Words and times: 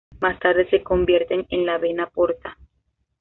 Más 0.19 0.39
tarde 0.39 0.67
se 0.71 0.81
convierten 0.81 1.45
en 1.51 1.63
la 1.67 1.77
vena 1.77 2.09
porta. 2.09 2.57